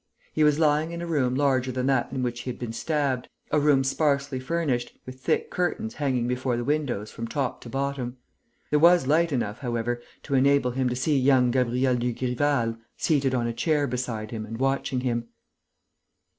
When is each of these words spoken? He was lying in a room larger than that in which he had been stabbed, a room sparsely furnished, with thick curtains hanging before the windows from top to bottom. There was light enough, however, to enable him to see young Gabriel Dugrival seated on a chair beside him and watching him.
He 0.33 0.43
was 0.43 0.57
lying 0.57 0.93
in 0.93 1.01
a 1.03 1.05
room 1.05 1.35
larger 1.35 1.71
than 1.71 1.85
that 1.85 2.11
in 2.11 2.23
which 2.23 2.39
he 2.39 2.49
had 2.49 2.57
been 2.57 2.73
stabbed, 2.73 3.29
a 3.51 3.59
room 3.59 3.83
sparsely 3.83 4.39
furnished, 4.39 4.97
with 5.05 5.19
thick 5.19 5.51
curtains 5.51 5.93
hanging 5.93 6.27
before 6.27 6.57
the 6.57 6.63
windows 6.63 7.11
from 7.11 7.27
top 7.27 7.61
to 7.61 7.69
bottom. 7.69 8.17
There 8.71 8.79
was 8.79 9.05
light 9.05 9.31
enough, 9.31 9.59
however, 9.59 10.01
to 10.23 10.33
enable 10.33 10.71
him 10.71 10.89
to 10.89 10.95
see 10.95 11.19
young 11.19 11.51
Gabriel 11.51 11.95
Dugrival 11.97 12.77
seated 12.97 13.35
on 13.35 13.45
a 13.45 13.53
chair 13.53 13.85
beside 13.85 14.31
him 14.31 14.43
and 14.43 14.57
watching 14.57 15.01
him. 15.01 15.27